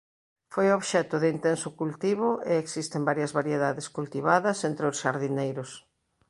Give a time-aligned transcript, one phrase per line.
[0.53, 5.69] Foi obxecto de intenso cultivo e existen varias variedades cultivadas entre os xardineiros.